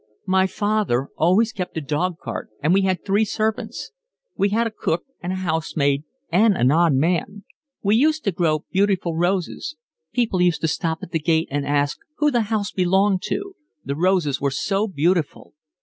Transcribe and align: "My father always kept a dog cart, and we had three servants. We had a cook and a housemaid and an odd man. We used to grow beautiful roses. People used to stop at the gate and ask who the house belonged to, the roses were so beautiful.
"My 0.25 0.47
father 0.47 1.09
always 1.15 1.51
kept 1.53 1.77
a 1.77 1.79
dog 1.81 2.17
cart, 2.17 2.49
and 2.63 2.73
we 2.73 2.81
had 2.81 3.05
three 3.05 3.23
servants. 3.23 3.91
We 4.35 4.49
had 4.49 4.65
a 4.65 4.71
cook 4.71 5.03
and 5.21 5.31
a 5.31 5.35
housemaid 5.45 6.05
and 6.31 6.57
an 6.57 6.71
odd 6.71 6.93
man. 6.93 7.43
We 7.83 7.95
used 7.97 8.23
to 8.23 8.31
grow 8.31 8.65
beautiful 8.71 9.15
roses. 9.15 9.75
People 10.11 10.41
used 10.41 10.61
to 10.61 10.67
stop 10.67 11.03
at 11.03 11.11
the 11.11 11.19
gate 11.19 11.49
and 11.51 11.67
ask 11.67 11.99
who 12.17 12.31
the 12.31 12.41
house 12.49 12.71
belonged 12.71 13.21
to, 13.25 13.53
the 13.85 13.95
roses 13.95 14.41
were 14.41 14.49
so 14.49 14.87
beautiful. 14.87 15.53